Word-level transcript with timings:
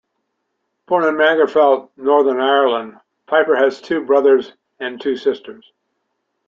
Born 0.87 1.03
in 1.03 1.13
Magherafelt, 1.15 1.91
Northern 1.95 2.39
Ireland, 2.41 2.99
Pyper 3.27 3.55
has 3.55 3.79
two 3.79 4.03
brothers 4.03 4.53
and 4.79 4.99
two 4.99 5.15
sisters. 5.15 5.71